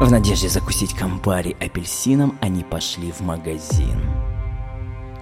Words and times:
В 0.00 0.10
надежде 0.10 0.48
закусить 0.48 0.94
компари 0.94 1.56
апельсином, 1.60 2.38
они 2.40 2.62
пошли 2.62 3.12
в 3.12 3.20
магазин. 3.20 4.00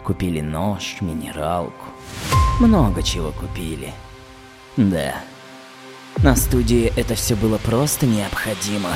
Купили 0.05 0.41
нож, 0.41 0.97
минералку. 1.01 1.87
Много 2.61 3.03
чего 3.03 3.33
купили. 3.33 3.93
Да. 4.77 5.17
На 6.23 6.37
студии 6.37 6.93
это 6.97 7.15
все 7.15 7.35
было 7.35 7.59
просто 7.59 8.07
необходимо. 8.07 8.91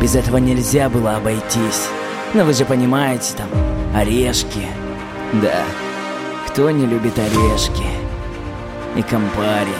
Без 0.00 0.14
этого 0.14 0.38
нельзя 0.38 0.88
было 0.88 1.16
обойтись. 1.16 1.88
Но 2.34 2.44
вы 2.44 2.52
же 2.52 2.64
понимаете, 2.64 3.34
там 3.36 3.48
орешки. 3.94 4.66
Да. 5.42 5.64
Кто 6.48 6.70
не 6.70 6.86
любит 6.86 7.18
орешки? 7.18 7.84
И 8.96 9.02
компари. 9.02 9.74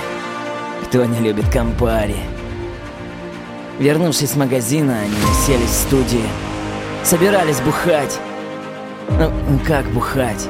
Кто 0.85 1.05
не 1.05 1.19
любит 1.21 1.49
компари? 1.51 2.17
Вернувшись 3.79 4.31
с 4.31 4.37
магазина, 4.37 5.01
они 5.01 5.17
сели 5.47 5.65
в 5.67 5.71
студии. 5.71 6.25
Собирались 7.03 7.61
бухать. 7.61 8.19
Ну, 9.11 9.33
как 9.67 9.85
бухать? 9.87 10.49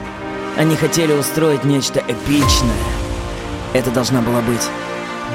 Они 0.59 0.77
хотели 0.77 1.13
устроить 1.13 1.65
нечто 1.65 2.01
эпичное. 2.01 2.71
Это 3.73 3.91
должна 3.91 4.21
была 4.21 4.41
быть 4.43 4.69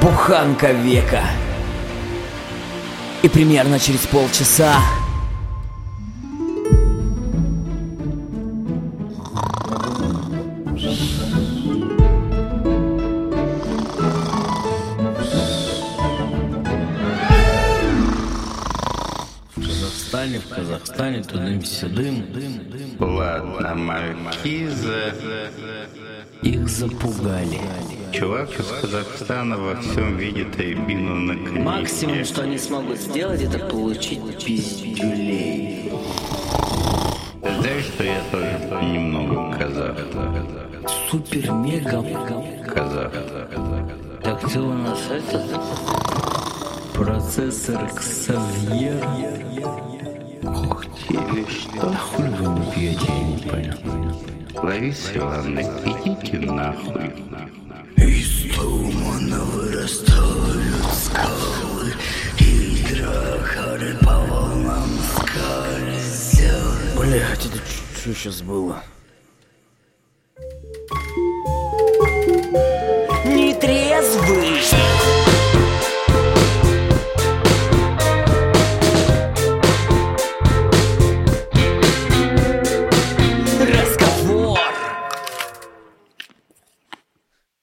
буханка 0.02 0.72
века. 0.72 1.24
И 3.24 3.28
примерно 3.28 3.80
через 3.80 4.02
полчаса 4.02 4.76
Казахстане, 20.10 20.40
в 20.40 20.50
Казахстане, 20.50 21.22
тудым-сюдым. 21.22 22.26
Ладно, 23.00 23.76
маркиза. 23.76 25.14
Их 26.42 26.68
запугали. 26.68 27.62
Чувак 28.12 28.50
из 28.60 28.66
Казахстана 28.82 29.58
во 29.58 29.76
всем 29.76 30.18
видит 30.18 30.58
рябину 30.58 31.16
на 31.16 31.36
книге. 31.36 31.60
Максимум, 31.60 32.26
что 32.26 32.42
они 32.42 32.58
смогут 32.58 32.98
сделать, 32.98 33.42
это 33.44 33.60
получить 33.60 34.44
пиздюлей. 34.44 35.92
Знаешь, 37.42 37.86
что 37.86 38.04
я 38.04 38.22
тоже 38.32 38.60
немного 38.82 39.56
казах. 39.60 39.96
Супер-мега. 41.12 42.04
Казах. 42.68 43.12
Так 44.24 44.52
ты 44.52 44.60
у 44.60 44.74
нас 44.74 45.00
этот... 45.12 46.19
Процессор 47.00 47.90
Ксавьер. 47.96 49.02
Ух 50.44 50.86
ты, 51.08 51.46
что? 51.50 51.94
Хули 51.94 52.28
вы 52.28 52.60
не 52.60 52.72
пьете, 52.74 53.06
я 53.08 53.24
не 53.24 53.38
понял. 53.38 54.22
Лариса 54.62 55.18
Ивановна, 55.18 55.62
идите 55.86 56.40
нахуй. 56.40 57.14
Из 57.96 58.54
тумана 58.54 59.40
вырастают 59.46 60.94
скалы, 60.94 61.94
И 62.38 62.86
дракары 62.94 63.96
по 64.02 64.20
волнам 64.28 64.90
скользят. 65.16 66.98
Блять, 66.98 67.46
это 67.46 67.60
что 67.98 68.14
сейчас 68.14 68.42
было? 68.42 68.84